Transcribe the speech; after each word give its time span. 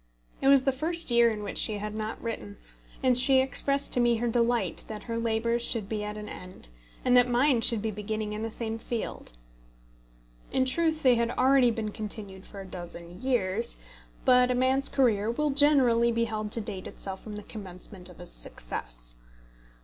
It 0.41 0.47
was 0.47 0.63
the 0.63 0.71
first 0.71 1.11
year 1.11 1.29
in 1.29 1.43
which 1.43 1.59
she 1.59 1.77
had 1.77 1.93
not 1.93 2.19
written, 2.19 2.57
and 3.03 3.15
she 3.15 3.39
expressed 3.39 3.93
to 3.93 3.99
me 3.99 4.15
her 4.15 4.27
delight 4.27 4.83
that 4.87 5.03
her 5.03 5.19
labours 5.19 5.61
should 5.61 5.87
be 5.87 6.03
at 6.03 6.17
an 6.17 6.27
end, 6.27 6.69
and 7.05 7.15
that 7.15 7.29
mine 7.29 7.61
should 7.61 7.83
be 7.83 7.91
beginning 7.91 8.33
in 8.33 8.41
the 8.41 8.49
same 8.49 8.79
field. 8.79 9.33
In 10.51 10.65
truth 10.65 11.03
they 11.03 11.17
had 11.17 11.29
already 11.33 11.69
been 11.69 11.91
continued 11.91 12.47
for 12.47 12.61
a 12.61 12.65
dozen 12.65 13.21
years, 13.21 13.77
but 14.25 14.49
a 14.49 14.55
man's 14.55 14.89
career 14.89 15.29
will 15.29 15.51
generally 15.51 16.11
be 16.11 16.25
held 16.25 16.51
to 16.53 16.61
date 16.61 16.87
itself 16.87 17.21
from 17.21 17.33
the 17.33 17.43
commencement 17.43 18.09
of 18.09 18.17
his 18.17 18.31
success. 18.31 19.13